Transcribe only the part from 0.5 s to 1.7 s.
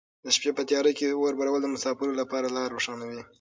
په تیاره کې د اور بلول د